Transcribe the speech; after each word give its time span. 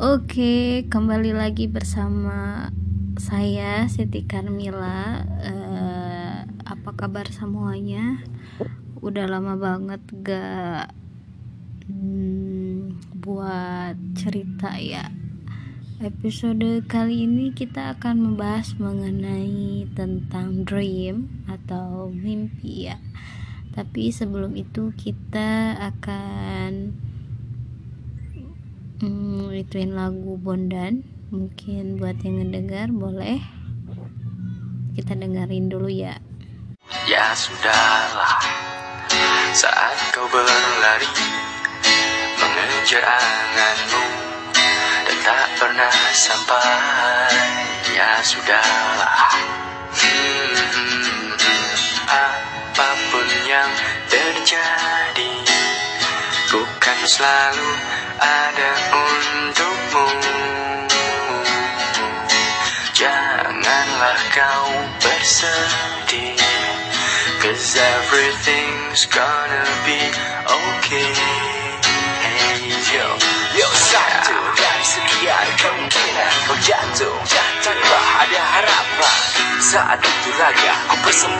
Oke, 0.00 0.88
kembali 0.88 1.36
lagi 1.36 1.68
bersama 1.68 2.72
saya 3.20 3.84
Siti 3.84 4.24
Carmila. 4.24 5.28
Uh, 5.44 6.48
apa 6.64 6.96
kabar 6.96 7.28
semuanya? 7.28 8.24
Udah 9.04 9.28
lama 9.28 9.60
banget 9.60 10.00
gak 10.24 10.96
hmm, 11.84 12.96
buat 13.12 13.92
cerita 14.16 14.80
ya. 14.80 15.12
Episode 16.00 16.80
kali 16.88 17.28
ini 17.28 17.52
kita 17.52 17.92
akan 18.00 18.24
membahas 18.24 18.80
mengenai 18.80 19.84
tentang 19.92 20.64
dream 20.64 21.44
atau 21.44 22.08
mimpi 22.08 22.88
ya. 22.88 22.96
Tapi 23.76 24.08
sebelum 24.08 24.56
itu 24.56 24.96
kita 24.96 25.76
akan 25.76 26.96
hmm, 29.00 29.50
ituin 29.56 29.96
lagu 29.96 30.36
Bondan. 30.36 31.02
Mungkin 31.30 31.96
buat 31.96 32.20
yang 32.20 32.42
ngedengar 32.42 32.92
boleh. 32.92 33.40
Kita 34.92 35.16
dengerin 35.16 35.72
dulu 35.72 35.88
ya. 35.88 36.18
Ya 37.08 37.32
sudahlah. 37.32 38.42
Saat 39.56 40.14
kau 40.14 40.26
berlari 40.30 41.10
mengejar 42.38 43.02
anganmu 43.02 44.04
dan 45.06 45.18
tak 45.24 45.48
pernah 45.56 45.94
sampai. 46.12 47.32
Ya 47.96 48.20
sudahlah. 48.20 49.32
Hmm, 49.90 51.34
apa 52.10 52.88
pun 53.10 53.28
yang 53.48 53.70
terjadi 54.10 55.32
bukan 56.50 56.98
selalu 57.06 57.70
ada 58.20 58.70
untukmu. 58.92 60.06
Janganlah 62.92 64.20
kau 64.36 64.68
bersedih 65.00 66.36
Cause 67.40 67.72
everything's 67.72 69.08
gonna 69.08 69.64
be 69.88 69.96
okay. 70.44 71.12
Hey 72.20 72.68
yo. 72.92 73.08
Yo 73.56 73.68
satu 73.72 74.36
dari 74.52 74.84
sekian 74.84 75.48
kemungkinan 75.56 76.32
Kau 76.44 76.56
jatuh. 76.60 77.16
Tanpa 77.64 78.00
ada 78.28 78.42
harapan. 78.60 79.18
Saat 79.64 80.04
itu 80.04 80.28
raga 80.36 80.74
ku 80.92 80.96
persembahkan 81.08 81.39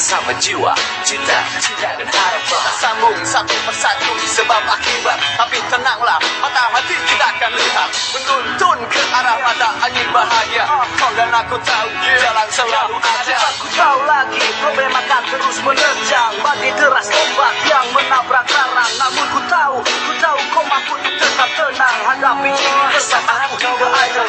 sama 0.00 0.32
jiwa 0.40 0.72
cinta 1.04 1.44
cinta 1.60 1.92
dan 2.00 2.08
harapan 2.08 2.40
kita 2.50 2.72
sambung 2.80 3.14
satu 3.20 3.52
persatu 3.68 4.10
sebab 4.26 4.62
akibat. 4.64 5.18
Tapi 5.38 5.58
tenanglah 5.70 6.18
mata 6.40 6.64
hati 6.72 6.96
kita 7.04 7.26
akan 7.36 7.52
lihat. 7.52 7.88
Menuntun 8.16 8.78
ke 8.88 9.02
arah 9.12 9.38
mata 9.44 9.68
angin 9.84 10.08
bahagia. 10.10 10.64
Kau 10.98 11.12
dan 11.14 11.30
aku 11.30 11.60
tahu 11.60 11.88
jalan 12.00 12.48
selalu 12.48 12.96
ada. 12.96 13.36
Aku 13.54 13.66
tahu 13.76 13.98
lagi 14.08 14.40
problem 14.64 14.90
akan 14.90 15.22
terus 15.30 15.58
menerjang 15.62 16.32
bagi 16.42 16.70
deras 16.74 17.08
ombak 17.12 17.54
yang 17.68 17.86
menabrak 17.92 18.44
karang 18.48 18.92
namun 18.98 19.26
ku 19.36 19.40
tahu 19.46 19.76
ku 19.84 20.12
tahu 20.18 20.38
kau 20.50 20.64
mampu 20.64 20.94
tetap 21.04 21.50
tenang. 21.54 21.98
Hadapi 22.08 22.50
ini 22.50 22.84
bersama 22.90 23.32
aku 23.46 23.54
hingga 23.62 23.86
akhir 23.94 24.26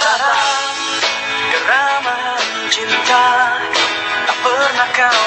Keramat 1.51 2.43
cinta 2.69 3.25
Tak 4.21 4.37
pernah 4.45 4.89
kau 4.93 5.23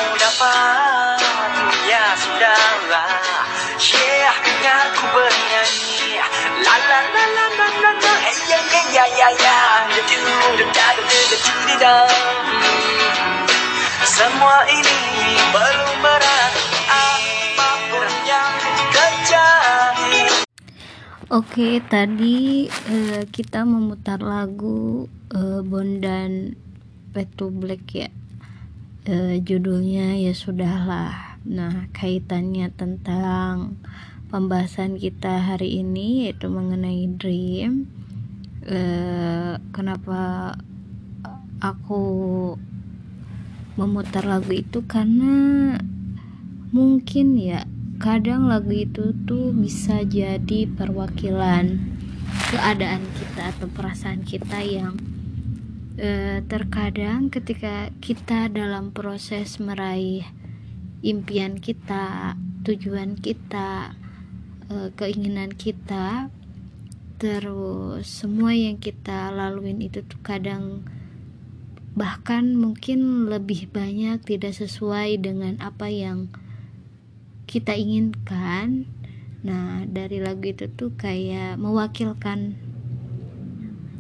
Oke, 21.29 21.85
tadi 21.85 22.73
uh, 22.89 23.29
kita 23.29 23.69
memutar 23.69 24.25
lagu 24.25 25.13
uh, 25.35 25.61
Bondan 25.61 26.57
Back 27.13 27.37
to 27.37 27.53
Black 27.53 27.85
ya. 27.93 28.09
Uh, 29.05 29.37
judulnya 29.45 30.17
ya 30.17 30.33
sudahlah. 30.33 31.34
Nah, 31.45 31.93
kaitannya 31.93 32.73
tentang 32.73 33.77
pembahasan 34.33 34.97
kita 34.97 35.45
hari 35.45 35.85
ini 35.85 36.29
yaitu 36.29 36.49
mengenai 36.49 37.05
dream. 37.21 37.89
Uh, 38.65 39.61
kenapa 39.77 40.57
aku 41.61 42.05
memutar 43.77 44.25
lagu 44.25 44.55
itu 44.55 44.81
karena 44.89 45.77
mungkin 46.73 47.37
ya 47.37 47.69
kadang 47.99 48.47
lagu 48.47 48.71
itu 48.71 49.15
tuh 49.27 49.51
bisa 49.51 50.03
jadi 50.05 50.67
perwakilan 50.67 51.79
keadaan 52.51 53.03
kita 53.19 53.55
atau 53.55 53.67
perasaan 53.71 54.23
kita 54.27 54.63
yang 54.63 54.95
e, 55.99 56.43
terkadang 56.47 57.31
ketika 57.31 57.91
kita 57.99 58.51
dalam 58.51 58.91
proses 58.91 59.59
meraih 59.59 60.27
impian 61.05 61.61
kita, 61.61 62.33
tujuan 62.65 63.21
kita, 63.21 63.93
e, 64.73 64.89
keinginan 64.97 65.53
kita, 65.53 66.33
terus 67.21 68.09
semua 68.09 68.57
yang 68.57 68.81
kita 68.81 69.29
laluin 69.29 69.85
itu 69.85 70.01
tuh 70.01 70.21
kadang 70.25 70.89
bahkan 71.95 72.59
mungkin 72.59 73.31
lebih 73.31 73.71
banyak 73.71 74.19
tidak 74.25 74.57
sesuai 74.57 75.21
dengan 75.21 75.61
apa 75.61 75.93
yang 75.93 76.33
kita 77.45 77.77
inginkan. 77.77 78.89
Nah 79.45 79.85
dari 79.85 80.19
lagu 80.25 80.51
itu 80.51 80.73
tuh 80.73 80.97
kayak 80.97 81.61
mewakilkan 81.61 82.57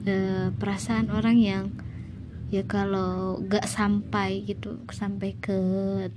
e, 0.08 0.14
perasaan 0.56 1.12
orang 1.12 1.36
yang 1.36 1.64
ya 2.54 2.62
kalau 2.62 3.42
gak 3.50 3.66
sampai 3.66 4.46
gitu 4.46 4.78
sampai 4.94 5.34
ke 5.34 5.58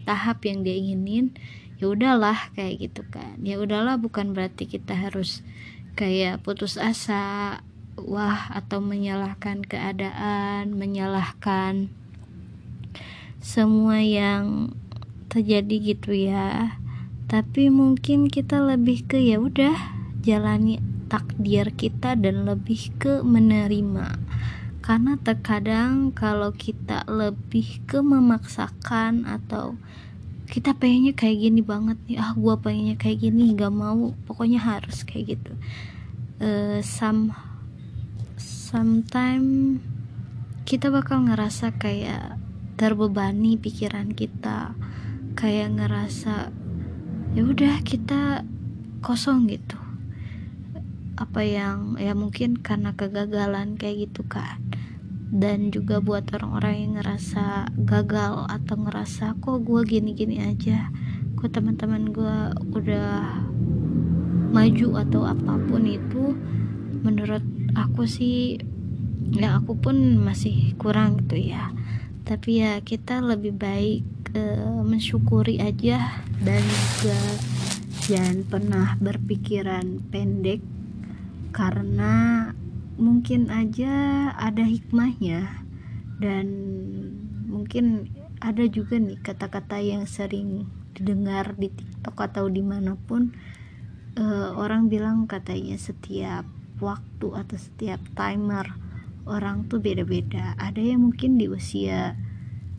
tahap 0.05 0.45
yang 0.45 0.61
dia 0.61 0.77
inginin 0.77 1.33
ya 1.81 1.89
udahlah 1.89 2.53
kayak 2.53 2.89
gitu 2.89 3.01
kan. 3.09 3.41
Ya 3.41 3.57
udahlah 3.57 3.97
bukan 3.97 4.37
berarti 4.37 4.69
kita 4.69 4.93
harus 4.93 5.41
kayak 5.97 6.45
putus 6.45 6.77
asa 6.77 7.57
wah 7.97 8.53
atau 8.53 8.77
menyalahkan 8.77 9.65
keadaan 9.65 10.77
menyalahkan 10.77 11.89
semua 13.41 13.97
yang 14.05 14.77
terjadi 15.33 15.97
gitu 15.97 16.13
ya. 16.13 16.77
Tapi 17.25 17.73
mungkin 17.73 18.29
kita 18.29 18.61
lebih 18.61 19.09
ke 19.09 19.17
ya 19.17 19.41
udah 19.41 19.75
jalani 20.21 20.77
takdir 21.07 21.73
kita 21.73 22.13
dan 22.13 22.45
lebih 22.45 22.93
ke 23.01 23.23
menerima 23.23 24.26
karena 24.87 25.19
terkadang 25.19 26.15
kalau 26.15 26.55
kita 26.55 27.03
lebih 27.11 27.83
ke 27.83 27.99
memaksakan 27.99 29.27
atau 29.27 29.75
kita 30.47 30.71
pengennya 30.79 31.11
kayak 31.11 31.43
gini 31.43 31.59
banget 31.59 31.99
nih 32.07 32.23
ah 32.23 32.31
gue 32.31 32.55
pengennya 32.55 32.95
kayak 32.95 33.19
gini 33.19 33.51
gak 33.51 33.75
mau 33.75 34.15
pokoknya 34.23 34.63
harus 34.63 35.03
kayak 35.03 35.35
gitu. 35.35 35.51
Uh, 36.39 36.79
some 36.79 37.35
sometime 38.39 39.83
kita 40.63 40.87
bakal 40.87 41.19
ngerasa 41.27 41.75
kayak 41.75 42.39
terbebani 42.79 43.59
pikiran 43.59 44.15
kita 44.15 44.71
kayak 45.35 45.75
ngerasa 45.75 46.47
ya 47.35 47.43
udah 47.43 47.83
kita 47.83 48.47
kosong 49.03 49.51
gitu. 49.51 49.75
Apa 51.19 51.43
yang 51.43 51.99
ya 51.99 52.15
mungkin 52.15 52.63
karena 52.63 52.95
kegagalan 52.95 53.75
kayak 53.75 54.07
gitu 54.07 54.23
kan 54.23 54.66
dan 55.27 55.75
juga 55.75 55.99
buat 55.99 56.31
orang-orang 56.31 56.75
yang 56.79 56.91
ngerasa 56.99 57.75
gagal 57.83 58.47
atau 58.47 58.75
ngerasa 58.79 59.35
kok 59.43 59.59
gue 59.67 59.81
gini-gini 59.83 60.39
aja? 60.39 60.87
Kok 61.35 61.51
teman-teman 61.51 62.15
gue 62.15 62.37
udah 62.73 63.43
maju 64.55 64.87
atau 65.03 65.21
apa 65.27 65.53
pun 65.67 65.83
itu? 65.83 66.33
Menurut 67.03 67.43
aku 67.75 68.07
sih 68.07 68.57
ya 69.35 69.59
aku 69.59 69.75
pun 69.75 70.17
masih 70.23 70.73
kurang 70.79 71.27
gitu 71.27 71.51
ya. 71.51 71.75
Tapi 72.23 72.63
ya 72.63 72.79
kita 72.83 73.19
lebih 73.23 73.55
baik 73.55 74.03
uh, 74.35 74.83
mensyukuri 74.83 75.59
aja 75.59 76.23
dan 76.43 76.63
juga 76.99 77.19
jangan 78.07 78.37
pernah 78.47 78.87
berpikiran 79.03 79.99
pendek 80.07 80.63
karena 81.51 82.47
mungkin 82.97 83.53
aja 83.53 83.93
ada 84.35 84.65
hikmahnya. 84.65 85.63
Dan 86.17 86.45
mungkin 87.45 88.09
ada 88.41 88.65
juga 88.65 88.97
nih 88.97 89.21
kata-kata 89.21 89.77
yang 89.81 90.09
sering 90.09 90.65
didengar 90.97 91.53
di 91.57 91.69
TikTok 91.69 92.17
atau 92.17 92.49
di 92.49 92.65
mana 92.65 92.97
pun 92.97 93.33
uh, 94.17 94.57
orang 94.57 94.89
bilang 94.89 95.29
katanya 95.29 95.77
setiap 95.77 96.43
waktu 96.81 97.27
atau 97.33 97.57
setiap 97.57 98.01
timer 98.17 98.65
orang 99.29 99.69
tuh 99.69 99.77
beda-beda. 99.77 100.57
Ada 100.57 100.81
yang 100.81 101.09
mungkin 101.09 101.37
di 101.37 101.45
usia 101.45 102.17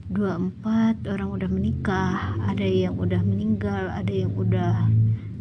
24 0.09 1.05
orang 1.05 1.29
udah 1.37 1.51
menikah 1.53 2.33
ada 2.49 2.65
yang 2.65 2.97
udah 2.97 3.21
meninggal 3.21 3.93
ada 3.93 4.09
yang 4.09 4.33
udah 4.33 4.89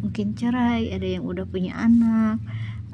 mungkin 0.03 0.35
cerai 0.35 0.91
ada 0.91 1.07
yang 1.07 1.23
udah 1.23 1.47
punya 1.47 1.71
anak 1.79 2.43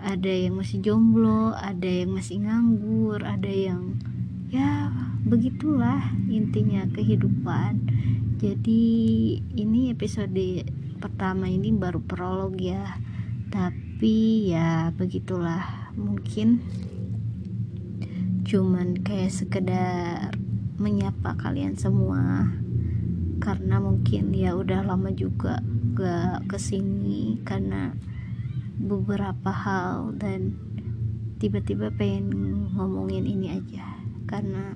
ada 0.04 0.30
yang 0.30 0.60
masih 0.60 0.84
jomblo 0.84 1.56
ada 1.56 1.88
yang 1.88 2.12
masih 2.12 2.44
nganggur 2.44 3.24
ada 3.24 3.48
yang 3.48 3.96
ya 4.54 4.94
begitulah 5.24 6.14
intinya 6.28 6.84
kehidupan. 6.92 7.90
Jadi 8.38 8.84
ini 9.56 9.90
episode 9.90 10.68
pertama 11.00 11.48
ini 11.48 11.72
baru 11.72 12.04
prolog 12.04 12.60
ya. 12.60 13.00
Tapi 13.50 14.52
ya 14.52 14.92
begitulah 14.94 15.90
mungkin. 15.96 16.60
Cuman 18.44 19.00
kayak 19.00 19.32
sekedar 19.32 20.36
menyapa 20.76 21.40
kalian 21.40 21.80
semua. 21.80 22.52
Karena 23.40 23.80
mungkin 23.80 24.36
ya 24.36 24.54
udah 24.54 24.84
lama 24.84 25.10
juga 25.16 25.64
gak 25.98 26.52
ke 26.52 26.58
sini 26.60 27.40
karena 27.48 27.96
beberapa 28.84 29.50
hal 29.50 30.12
dan 30.20 30.60
tiba-tiba 31.40 31.92
pengen 31.96 32.32
ngomongin 32.76 33.24
ini 33.24 33.56
aja 33.56 33.88
karena 34.28 34.76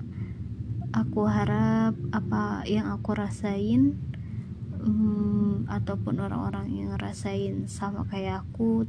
aku 0.96 1.28
harap 1.28 1.92
apa 2.16 2.64
yang 2.64 2.88
aku 2.88 3.12
rasain 3.12 4.00
um, 4.80 5.68
ataupun 5.68 6.20
orang-orang 6.24 6.72
yang 6.72 6.96
ngerasain 6.96 7.68
sama 7.68 8.08
kayak 8.08 8.44
aku 8.48 8.88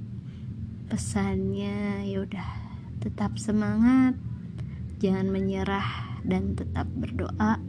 pesannya 0.88 2.08
ya 2.08 2.24
udah 2.24 2.50
tetap 3.04 3.36
semangat 3.36 4.16
jangan 5.00 5.32
menyerah 5.32 6.20
dan 6.24 6.56
tetap 6.56 6.88
berdoa 6.92 7.60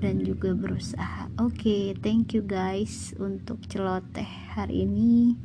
dan 0.00 0.20
juga 0.20 0.52
berusaha. 0.52 1.28
Oke, 1.40 1.56
okay, 1.56 1.84
thank 1.96 2.36
you 2.36 2.44
guys 2.44 3.16
untuk 3.16 3.64
celoteh 3.68 4.28
hari 4.52 4.84
ini. 4.84 5.36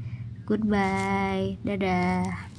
Goodbye, 0.52 1.56
dadah. 1.64 2.51